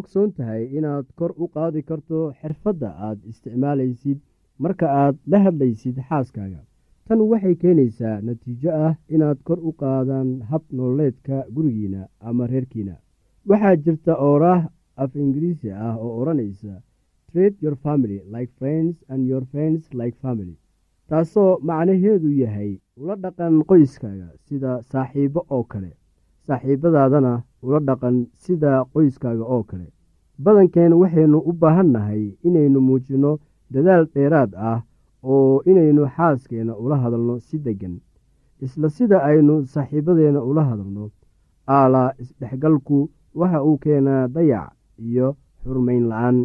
[0.00, 4.18] ogsoon tahay inaad kor u qaadi karto xirfadda aad isticmaalaysid
[4.62, 6.60] marka aad la hadlaysid xaaskaaga.
[7.06, 12.94] Tan waxay keenaysaa natiijo ah inaad kor u qaadaan hab nololeedka gurigiina ama reerkiina.
[13.48, 14.62] Waxaa jirta ooraah
[15.02, 16.74] af ingiriisi ah oo odhanaysa
[17.32, 20.56] trade your family like friends and your friends like family.
[21.08, 25.92] Taasoo macnaheedu yahay ula dhaqan qoyskaaga sida saaxiibo oo kale.
[26.46, 27.32] Saaxiibadaadana
[27.62, 29.86] ula dhaqan sida qoyskaaga oo kale.
[30.44, 33.38] Badankeen waxaynu u baahan nahay inaynu muujinno
[33.72, 34.80] dadaal dheeraad ah
[35.22, 37.94] oo inaynu xaaskeenna ula hadalno si deggan
[38.64, 41.10] isla sida aynu saaxiibadeenna ula hadalno.
[41.76, 46.38] Aalaa isdhexgalku waxa uu keenaa dayac iyo xurmayn la'aan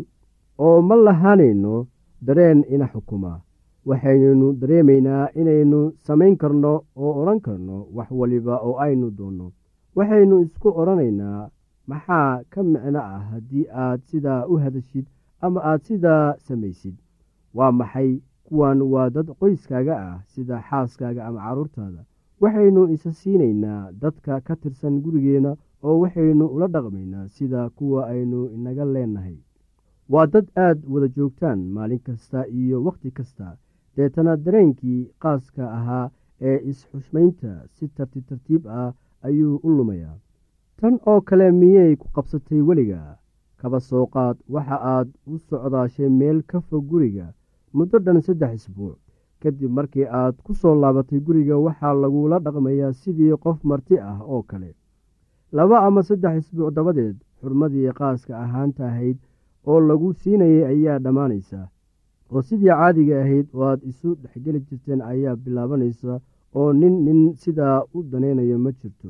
[0.58, 1.88] oo ma lahaanayno
[2.26, 3.32] dareen ina xukuma.
[3.88, 9.52] Waxaynaynu dareemaynaa inaynu samayn karno oo odhan karno wax waliba oo aynu doonno
[9.98, 11.50] waxaynu isku odhanaynaa
[11.92, 15.06] maxaa ka micno ah haddii aad sidaa u hadashid
[15.46, 16.96] ama aad sidaa samaysid?
[17.58, 18.10] Waa maxay
[18.48, 22.02] kuwan waa dad qoyskaaga ah sida xaaskaaga ama carruurtaada
[22.42, 25.52] waxaynu isa siinaynaa dadka ka tirsan gurigeenna
[25.86, 29.38] oo waxaynu ula dhaqmaynaa sida kuwa aynu inaga leenahay.
[30.14, 33.48] Waa dad aad wada joogtaan maalin kasta iyo wakhti kasta.
[33.96, 36.06] Deetana dareenkii qaaska ahaa
[36.50, 38.92] ee is-xushmaynta si tartiib tartiib ah
[39.28, 40.16] ayuu u lumayaa.
[40.80, 43.02] Tan oo kale miyay ku qabsatay weliga?
[43.60, 47.28] Kaba soo qaad waxa aad u socdaashay meel ka fog guriga
[47.74, 48.98] muddo dhan saddex isbuuc.
[49.42, 54.42] Kadib markii aad ku soo laabatay guriga waxaa lagula dhaqmayaa sidii qof marti ah oo
[54.50, 54.76] kale.
[55.52, 59.18] Laba ama saddex isbuuc dabadeed xurmadii qaaska ahaanta ahayd
[59.70, 61.62] oo lagu siinayay ayaa dhammaanaysa.
[62.32, 66.20] Oo sidii caadiga ahayd oo aad isu dhexgeli jirteen ayaa bilaabanaysa
[66.60, 69.10] oo nin nin sidaa u danaynayo ma jirto.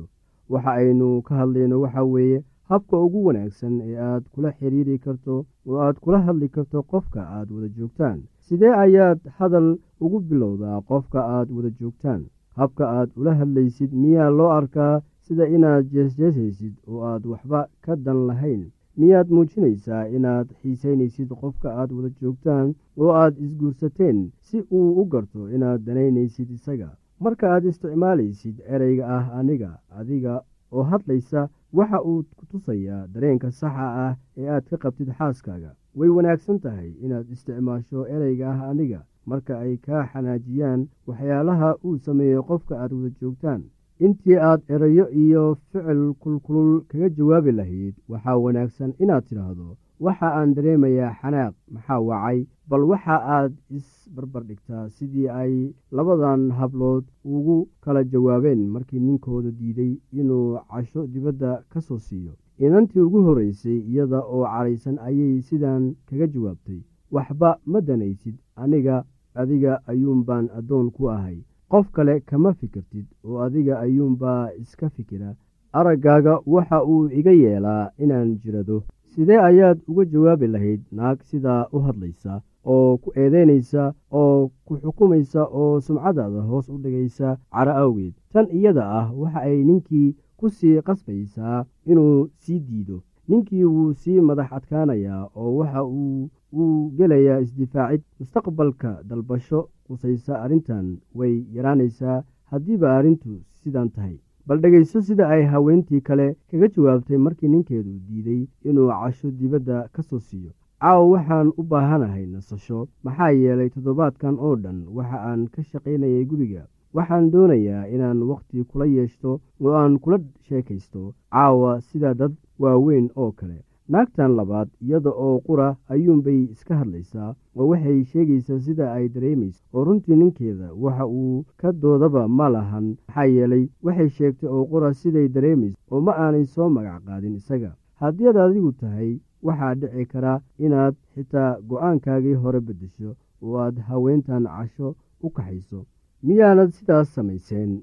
[0.52, 2.38] Waxa aynu ka hadlayno waxa weeye
[2.70, 5.34] habka ugu wanaagsan ee aad kula xiriiri karto
[5.68, 8.18] oo aad kula hadli karto qofka aad wada joogtaan.
[8.46, 9.68] Sidee ayaad hadal
[10.04, 12.22] ugu bilowdaa qofka aad wada joogtaan?
[12.58, 14.94] Habka aad ula hadlaysid miyaa loo arkaa
[15.24, 18.62] sida inaad jeesjeesaysid oo aad waxba ka dan lahayn?
[18.98, 24.18] Miyaad muujinaysaa inaad xiisaynaysid qofka aad wada joogtaan oo aad isguursateen
[24.48, 30.34] si uu u garto inaad danaynaysid isaga marka aad isticmaalaysid ereyga ah aniga adiga
[30.72, 35.70] oo hadlaysa waxa uu ku tusayaa dareenka saxa ah ee aad ka qabtid xaaskaaga.
[35.98, 42.42] Way wanaagsan tahay inaad isticmaasho ereyga ah aniga marka ay kaa xanaajiyaan waxyaalaha uu sameeyo
[42.48, 43.62] qofka aad wada joogtaan.
[44.04, 50.54] Intii aad erayo iyo ficil kulkulul kaga jawaabi lahayd waxaa wanaagsan inaad tidhaahdo waxa aan
[50.56, 52.38] dareemayaa xanaaq maxaa wacay?
[52.68, 55.54] Bal waxa aad isbarbardhigtaa sidii ay
[55.96, 62.32] labadan hablood ugu kala jawaabeen markii ninkooda diiday inuu casho dibadda ka soo siiyo.
[62.58, 66.80] Inantii ugu horreysay iyada oo cadhaysan ayay sidan kaga jawaabtay.
[67.14, 69.04] Waxba ma danaysid aniga
[69.40, 71.38] adiga ayuunbaan addoon ku ahay.
[71.70, 75.34] Qof kale kama fikirtid oo adiga ayuunbaa iska fikira.
[75.78, 78.76] Araggaaga waxa uu iga yeelaa inaan jirado
[79.14, 82.32] sidee ayaad uga jawaabi lahayd naag sidaa u hadlaysa
[82.72, 83.82] oo ku eedeynaysa
[84.20, 88.14] oo ku xukumaysa oo sumcadaada hoos u dhigaysa caro awgeed?
[88.32, 90.08] Tan iyada ah waxa ay ninkii
[90.38, 92.96] ku sii qasbaysaa inuu sii diido.
[93.28, 96.28] Ninkii wuu sii madax adkaanayaa oo waxa uu
[96.58, 98.02] uu gelayaa isdifaacid.
[98.20, 100.86] Mustaqbalka dalbasho qusaysa arrintan
[101.18, 102.18] way yaraanaysaa
[102.50, 108.42] haddiiba arrintu sidan tahay bal dhegayso sida ay haweentii kale kaga jawaabtay markii ninkeedu diiday
[108.68, 110.52] inuu casho dibadda ka soo siiyo.
[110.80, 112.88] Caawa waxaan u baahanahay nasasho.
[113.04, 116.62] Maxaa yeelay toddobaadkan oo dhan waxa aan ka shaqaynayay guriga.
[116.96, 121.14] Waxaan doonayaa inaan wakhti kula yeeshto oo aan kula sheekaysto.
[121.32, 127.66] Caawa sida dad waaweyn oo kale naagtan labaad iyada oo qura ayuunbay iska hadlaysaa oo
[127.70, 133.24] waxay sheegaysaa sida ay dareemayso oo runtii ninkeeda waxa uu ka doodaba ma lahan maxaa
[133.34, 137.72] yeelay waxay sheegtay oo qura siday dareemayso oo ma aanay soo magac qaadin isaga.
[138.00, 139.10] Haddii ad adigu tahay
[139.46, 143.10] waxaa dhici kara inaad xitaa go'aankaagii hore beddesho
[143.42, 145.84] oo aad haweentan casho u kaxayso.
[146.26, 147.82] Miyaanad sidaas samayseen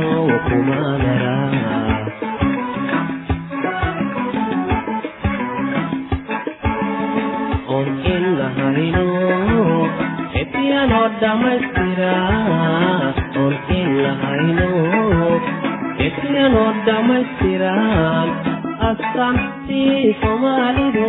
[0.04, 1.35] oh, come on,
[16.96, 18.30] dhamaystiran
[18.90, 21.08] astaantii soomaalidu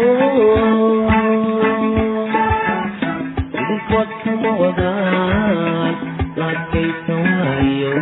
[3.60, 5.94] idinkood kama wadaan
[6.40, 7.94] laakaysa waayo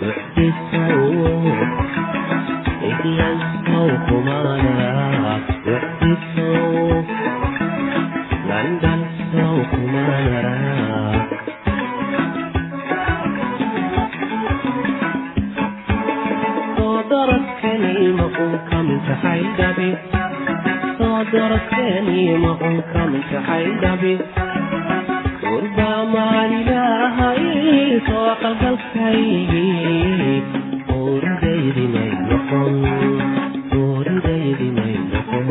[0.00, 1.02] socdiisaw
[2.90, 5.07] idlansaw kumaana
[21.32, 22.08] darteen
[22.44, 24.14] maunkan kaxay dhabi
[25.54, 27.42] urba maalilahay
[28.08, 29.66] soo qalgalkaygi
[30.98, 32.74] ooridaydi may noqon
[33.82, 35.48] ooridaydi may noqon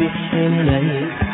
[0.00, 1.29] في الشمال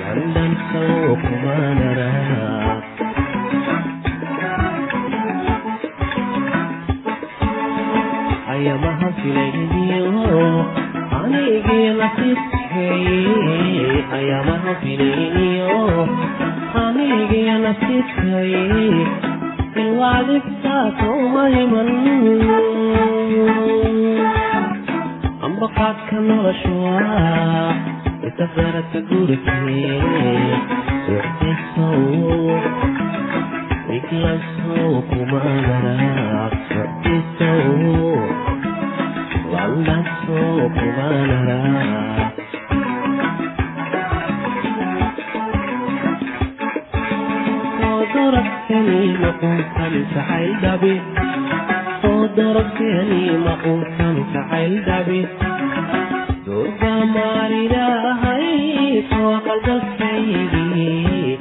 [0.00, 0.82] London so
[1.22, 1.81] kumana
[52.36, 55.26] ضربتني مقوسا فعل دبي
[56.46, 56.82] ضرب
[57.14, 58.31] مارنا
[59.10, 61.38] soo qaldasaydii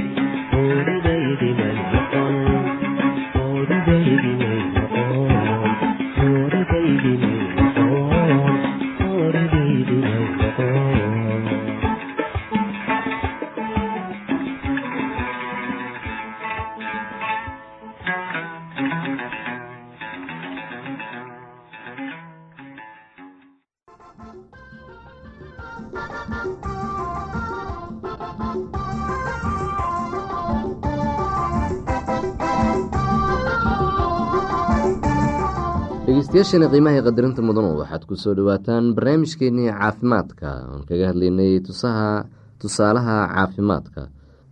[36.51, 40.49] dhegeystayaashani qiimaha qadarinta mudanu waxaad ku soo dhowaataan barnaamijkeenii caafimaadka.
[40.71, 42.25] Oon kaga hadlaynay tusaha
[42.59, 44.01] tusaalaha caafimaadka.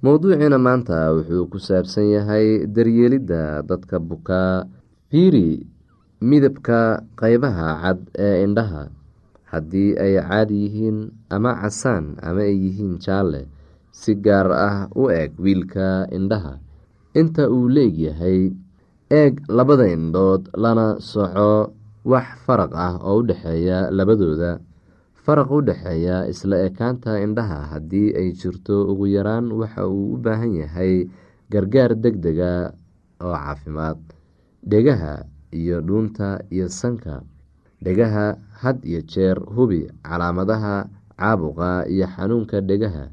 [0.03, 4.63] Mowduuciina maanta wuxuu ku saabsan yahay daryeelidda dadka bukaa
[5.11, 5.67] fiiri
[6.23, 8.83] midabka qeybaha cad ee indhaha.
[9.51, 10.97] Haddii ay caadi yihiin
[11.29, 13.41] ama casaan ama ay yihiin jaalle
[13.91, 16.53] si gaar ah u eeg wiilka indhaha.
[17.19, 18.53] Inta uu leegyahay
[19.11, 21.73] eeg labada indhood lana soco
[22.05, 24.59] wax faraq ah oo u dhexeeya labadooda.
[25.23, 30.53] Faraq u dhexeeya isla ekaanta indhaha haddii ay jirto ugu yaraan waxa uu u baahan
[30.55, 31.09] yahay
[31.51, 32.73] gargaar deg dega
[33.21, 33.99] oo caafimaad.
[34.63, 37.21] Dhegaha iyo dhuunta iyo sanka.
[37.83, 40.87] Dhegaha had iyo jeer hubi calaamadaha
[41.19, 43.05] caabuqa iyo xanuunka dhegaha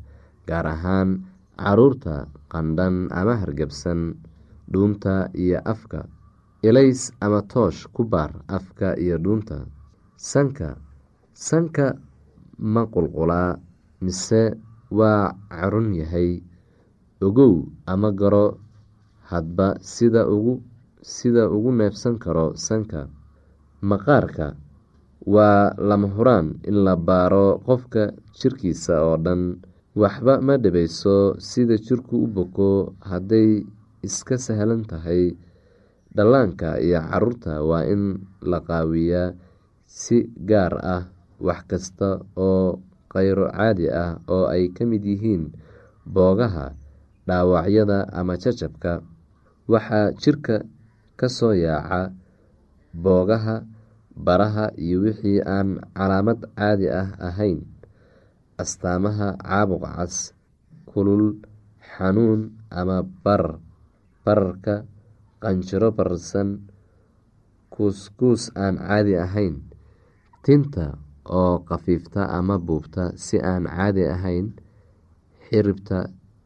[0.47, 1.27] gaar ahaan
[1.59, 4.15] carruurta qandhan ama hargebsan
[4.71, 6.07] dhuunta iyo afka
[6.69, 9.59] ilays ama toosh ku baar afka iyo dhuunta.
[10.31, 10.69] Sanka
[11.47, 11.87] sanka
[12.59, 13.51] ma qulqulaa
[14.05, 14.43] mise
[14.99, 16.31] waa carun yahay.
[17.27, 17.55] Ogow
[17.87, 18.47] ama garo
[19.31, 20.55] hadba sida ugu
[21.03, 23.09] sida ugu neefsan karo sanka.
[23.83, 24.57] Maqaarka
[25.27, 28.03] waa lama huraan in la baaro qofka
[28.39, 29.43] jirkiisa oo dhan.
[29.97, 33.65] Waxba ma dhibayso sida jirku u boko hadday
[34.07, 35.33] iska sahlan tahay
[36.17, 38.03] dhallaanka iyo carruurta waa in
[38.51, 39.35] la qaawiyaa
[39.87, 40.17] si
[40.49, 41.03] gaar ah
[41.47, 42.09] wax kasta
[42.47, 42.81] oo
[43.13, 45.45] kheyro caadi ah oo ay ka mid yihiin
[46.15, 46.67] boogaha
[47.29, 49.03] dhaawacyada ama jajabka.
[49.67, 50.57] Waxaa jirka
[51.19, 52.15] ka soo yaaca
[52.95, 53.57] boogaha
[54.17, 57.67] baraha iyo wixii aan calaamad caadi ah ahayn.
[58.63, 60.33] Astaamaha caabuq cas
[60.89, 61.43] kulul
[61.83, 63.59] xanuun ama barar
[64.25, 64.87] bararka
[65.43, 66.49] qanjiro bararsan
[67.75, 69.55] kuuskuus aan caadi ahayn
[70.45, 70.87] tinta
[71.39, 74.47] oo khafiifta ama buubta si aan caadi ahayn
[75.47, 75.99] xiribta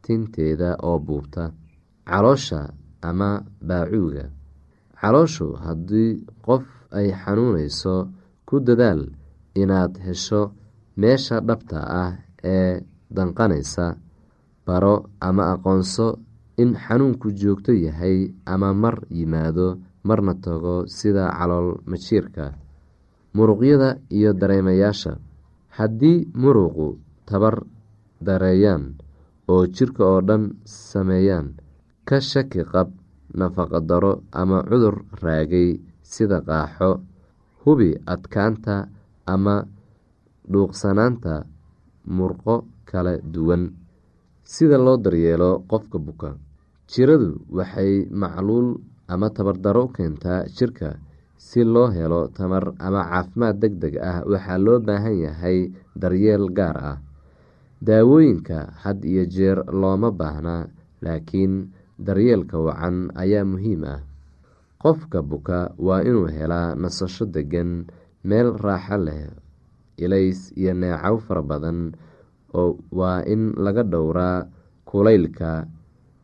[0.05, 1.45] tinteeda oo buubta
[2.09, 2.61] caloosha
[3.09, 3.31] ama
[3.69, 4.27] baacuuga.
[5.01, 6.11] Calooshu haddii
[6.47, 6.65] qof
[6.99, 7.95] ay xanuunayso
[8.49, 9.01] ku dadaal
[9.63, 10.43] inaad hesho
[11.01, 12.13] meesha dhabta ah
[12.55, 12.73] ee
[13.17, 13.87] danqanaysa
[14.67, 14.95] baro
[15.29, 16.07] ama aqoonso
[16.63, 18.19] in xanuunku joogto yahay
[18.53, 19.67] ama mar yimaado
[20.09, 22.45] marna tago sida calool majiirka
[23.37, 25.13] muruqyada iyo dareemayaasha.
[25.77, 26.87] Haddii muruqu
[27.29, 27.57] tabar
[28.27, 28.85] dareeyaan
[29.53, 31.47] oo jirka oo dhan sameeyaan
[32.09, 32.89] ka shaki qab
[33.39, 36.91] nafaqo daro ama cudur raagay sida qaaxo
[37.63, 38.89] hubi adkaanta
[39.35, 39.57] ama
[40.51, 41.35] dhuuqsanaanta
[42.17, 42.55] murqo
[42.91, 43.63] kala duwan.
[44.43, 46.31] Sida loo daryeelo qofka buka
[46.91, 48.69] jiradu waxay macluul
[49.13, 50.89] ama tabardaro u keentaa jirka
[51.47, 54.19] si loo helo tamar ama caafimaad deg deg ah.
[54.31, 55.59] Waxaa loo baahan yahay
[56.01, 56.99] daryeel gaar ah
[57.87, 60.69] daawooyinka had iyo jeer looma baahna
[61.05, 64.01] laakiin daryeelka wacan ayaa muhiim ah.
[64.83, 67.85] Qofka buka waa inuu helaa nasasho degan
[68.25, 69.29] meel raaxo leh
[70.01, 71.93] ilays iyo neecow fara badan
[72.57, 74.49] oo waa in laga dhowraa
[74.89, 75.69] kulaylka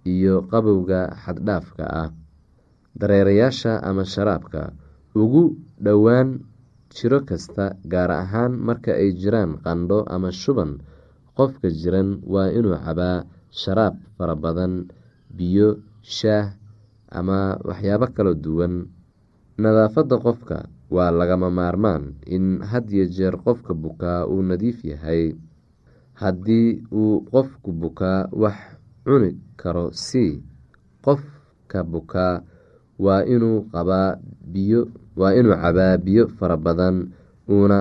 [0.06, 2.08] iyo qabowga xaddhaafka ah
[2.96, 4.72] dareerayaasha ama sharaabka.
[5.16, 6.44] Ugu dhowaan
[6.92, 10.80] jiro kasta gaar ahaan marka ay jiraan qandho ama shuban
[11.36, 14.88] qofka jiran waa inuu cabaa sharaab fara badan
[15.32, 16.52] biyo shaah
[17.12, 18.88] ama waxyaabo kala duwan.
[19.56, 25.32] Nadaafadda qofka waa lagama maarmaan in had iyo jeer qofka bukaa uu nadiif yahay.
[26.16, 28.56] Haddii uu qofku bukaa wax
[29.06, 30.42] cuni karo si
[31.04, 32.42] qofka bukaa
[33.04, 34.18] waa inuu cabaa
[36.04, 36.96] biyo fara badan
[37.48, 37.78] uuna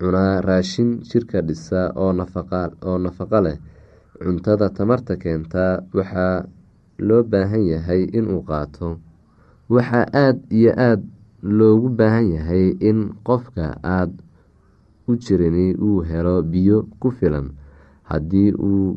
[0.00, 3.58] cunaa raashin jirka dhisa oo nafaqo leh.
[4.22, 6.44] Cuntada tamarta keentaa waxaa
[6.98, 8.88] loo baahan yahay inuu qaato.
[9.74, 11.02] Waxaa aada iyo aada
[11.58, 14.16] loogu baahan yahay in qofka aada
[15.08, 17.52] u jirini uu helo biyo ku filan.
[18.10, 18.96] Haddii uu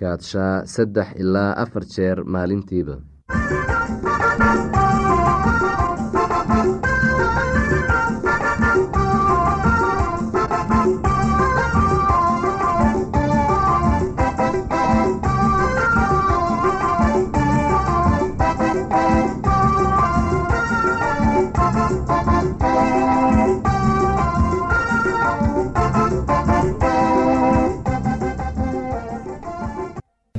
[0.00, 2.96] kaadshaa saddex ilaa afar jeer maalintiiba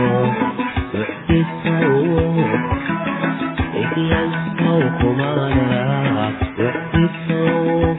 [0.00, 0.22] waayo
[0.94, 1.94] wixdisow
[3.82, 6.26] iglansow kumaanara
[6.58, 7.96] wixdisow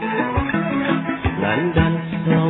[1.42, 2.50] landansow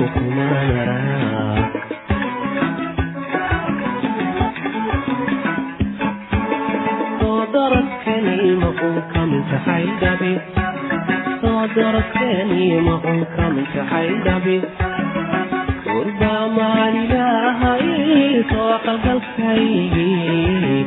[18.49, 20.79] soo qalgalkaygii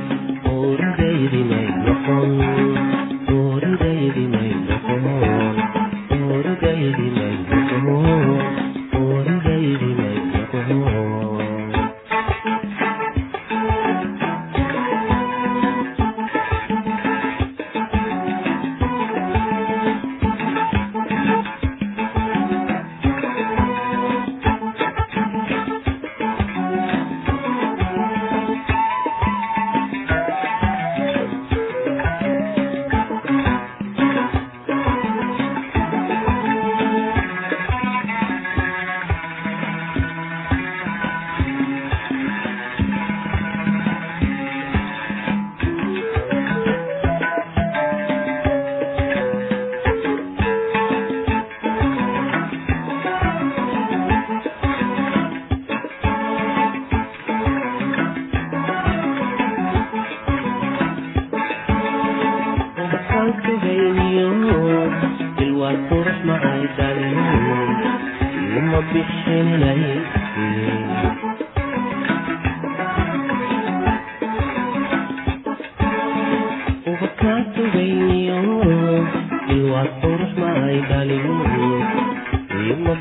[0.52, 2.32] ooridaydimay noqon
[3.38, 5.04] ooridaydimay noqon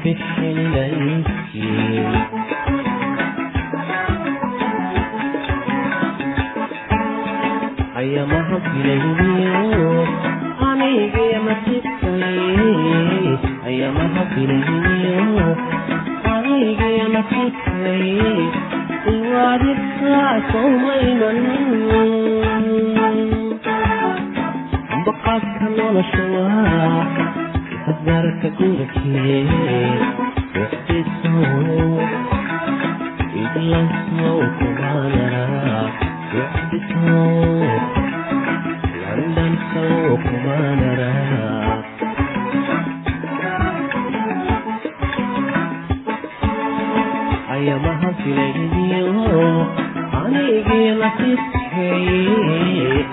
[0.06, 2.23] بك إليك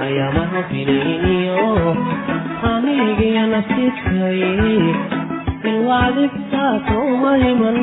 [0.07, 1.97] ayaamaha filayo
[2.73, 4.41] anigaya nasiibkay
[5.71, 7.79] ilwaadibtaasoma himan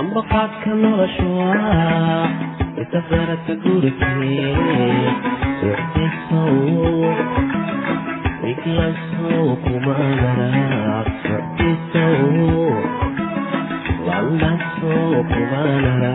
[0.00, 1.50] ambaqaadka noloshua
[2.82, 4.54] itafaradka gurikee
[5.60, 6.56] socdisow
[8.52, 12.18] iglasow kumanara socdisow
[14.06, 16.14] walasow kumanara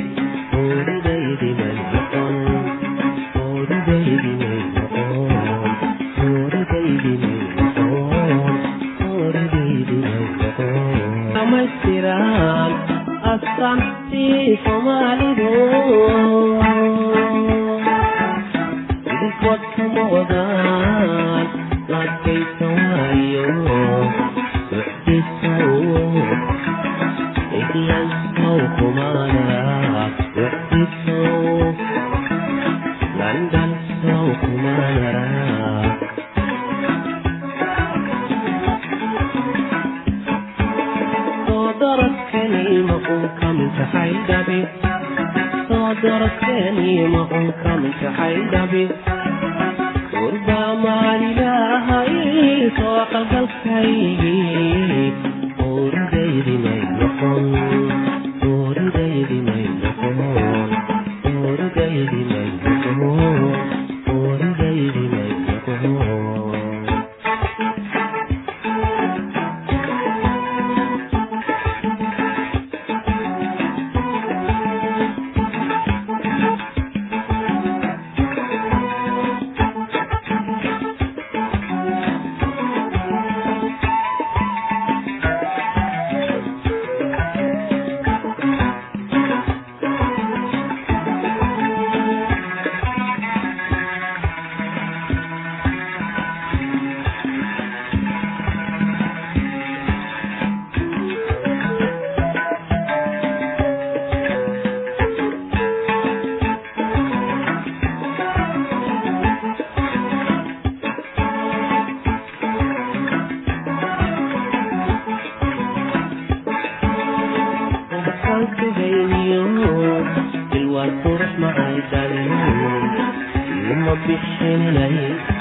[124.11, 125.40] ima